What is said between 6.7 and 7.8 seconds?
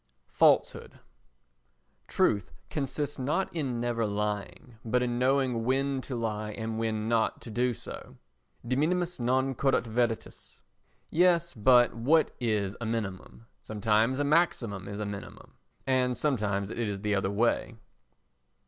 when not to do